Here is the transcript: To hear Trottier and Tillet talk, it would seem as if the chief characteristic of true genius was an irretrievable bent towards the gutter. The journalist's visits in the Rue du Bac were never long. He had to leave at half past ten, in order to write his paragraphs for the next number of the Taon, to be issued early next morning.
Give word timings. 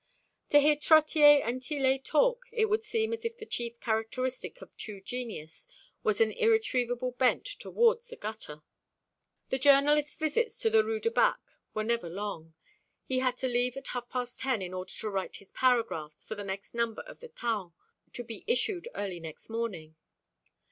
To 0.49 0.59
hear 0.59 0.75
Trottier 0.75 1.43
and 1.47 1.61
Tillet 1.61 2.03
talk, 2.03 2.47
it 2.51 2.65
would 2.65 2.83
seem 2.83 3.13
as 3.13 3.23
if 3.23 3.37
the 3.37 3.45
chief 3.45 3.79
characteristic 3.79 4.59
of 4.59 4.75
true 4.75 4.99
genius 4.99 5.67
was 6.01 6.19
an 6.19 6.31
irretrievable 6.31 7.11
bent 7.11 7.45
towards 7.45 8.07
the 8.07 8.15
gutter. 8.15 8.63
The 9.49 9.59
journalist's 9.59 10.15
visits 10.15 10.65
in 10.65 10.71
the 10.73 10.83
Rue 10.83 10.99
du 11.01 11.11
Bac 11.11 11.37
were 11.75 11.83
never 11.83 12.09
long. 12.09 12.55
He 13.05 13.19
had 13.19 13.37
to 13.37 13.47
leave 13.47 13.77
at 13.77 13.89
half 13.89 14.09
past 14.09 14.39
ten, 14.39 14.63
in 14.63 14.73
order 14.73 14.91
to 14.91 15.09
write 15.11 15.35
his 15.35 15.51
paragraphs 15.51 16.25
for 16.25 16.33
the 16.33 16.43
next 16.43 16.73
number 16.73 17.03
of 17.03 17.19
the 17.19 17.29
Taon, 17.29 17.73
to 18.13 18.23
be 18.23 18.43
issued 18.47 18.87
early 18.95 19.19
next 19.19 19.51
morning. 19.51 19.97